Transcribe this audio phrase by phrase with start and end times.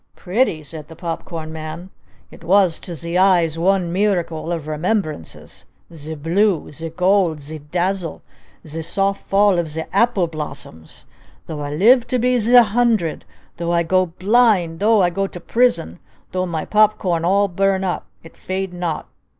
[0.15, 1.91] "Pretty?" said the Pop Corn Man.
[2.31, 5.65] "It was to zee eyes one miracle of remembrances!
[5.93, 6.71] Zee blue!
[6.71, 7.39] Zee gold!
[7.39, 8.23] Zee dazzle!
[8.65, 11.05] Zee soft fall of zee apple blossoms!
[11.45, 13.25] Though I live to be zee hundred!
[13.57, 14.79] Though I go blind!
[14.79, 15.99] Though I go prison!
[16.31, 18.07] Though my pop corn all burn up!
[18.23, 19.07] It fade not!